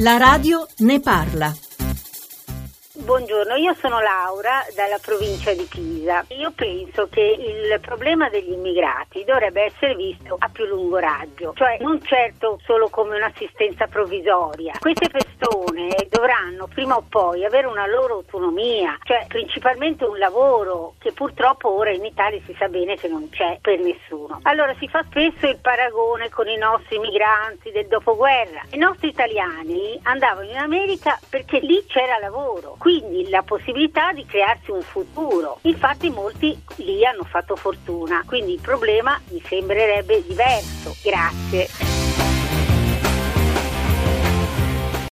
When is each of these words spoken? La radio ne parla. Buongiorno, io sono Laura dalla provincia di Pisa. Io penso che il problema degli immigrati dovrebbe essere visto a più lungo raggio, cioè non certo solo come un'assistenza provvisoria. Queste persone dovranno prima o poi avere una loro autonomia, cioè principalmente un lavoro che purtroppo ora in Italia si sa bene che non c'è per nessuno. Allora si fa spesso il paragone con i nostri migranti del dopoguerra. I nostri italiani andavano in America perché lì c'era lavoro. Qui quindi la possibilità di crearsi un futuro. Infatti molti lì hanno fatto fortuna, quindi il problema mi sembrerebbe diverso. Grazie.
La 0.00 0.18
radio 0.18 0.66
ne 0.78 0.98
parla. 1.00 1.65
Buongiorno, 2.98 3.56
io 3.56 3.74
sono 3.74 4.00
Laura 4.00 4.64
dalla 4.74 4.98
provincia 4.98 5.52
di 5.52 5.66
Pisa. 5.68 6.24
Io 6.28 6.50
penso 6.52 7.08
che 7.10 7.20
il 7.20 7.78
problema 7.80 8.30
degli 8.30 8.52
immigrati 8.52 9.22
dovrebbe 9.22 9.64
essere 9.64 9.94
visto 9.94 10.36
a 10.38 10.48
più 10.48 10.64
lungo 10.64 10.96
raggio, 10.96 11.52
cioè 11.54 11.76
non 11.80 12.02
certo 12.02 12.58
solo 12.64 12.88
come 12.88 13.16
un'assistenza 13.16 13.86
provvisoria. 13.86 14.72
Queste 14.80 15.10
persone 15.10 15.94
dovranno 16.08 16.68
prima 16.68 16.96
o 16.96 17.04
poi 17.06 17.44
avere 17.44 17.66
una 17.66 17.86
loro 17.86 18.14
autonomia, 18.14 18.98
cioè 19.02 19.26
principalmente 19.28 20.04
un 20.04 20.16
lavoro 20.16 20.94
che 20.98 21.12
purtroppo 21.12 21.70
ora 21.70 21.90
in 21.90 22.04
Italia 22.04 22.40
si 22.46 22.56
sa 22.58 22.68
bene 22.68 22.96
che 22.96 23.08
non 23.08 23.28
c'è 23.28 23.58
per 23.60 23.78
nessuno. 23.78 24.40
Allora 24.44 24.74
si 24.78 24.88
fa 24.88 25.04
spesso 25.04 25.46
il 25.46 25.58
paragone 25.60 26.30
con 26.30 26.48
i 26.48 26.56
nostri 26.56 26.98
migranti 26.98 27.70
del 27.72 27.88
dopoguerra. 27.88 28.62
I 28.70 28.78
nostri 28.78 29.08
italiani 29.08 30.00
andavano 30.04 30.48
in 30.48 30.56
America 30.56 31.18
perché 31.28 31.58
lì 31.58 31.84
c'era 31.86 32.18
lavoro. 32.18 32.76
Qui 32.86 33.00
quindi 33.00 33.28
la 33.30 33.42
possibilità 33.42 34.12
di 34.12 34.24
crearsi 34.24 34.70
un 34.70 34.80
futuro. 34.80 35.58
Infatti 35.62 36.08
molti 36.08 36.56
lì 36.76 37.04
hanno 37.04 37.24
fatto 37.24 37.56
fortuna, 37.56 38.22
quindi 38.24 38.52
il 38.52 38.60
problema 38.60 39.20
mi 39.30 39.42
sembrerebbe 39.44 40.22
diverso. 40.24 40.94
Grazie. 41.02 42.25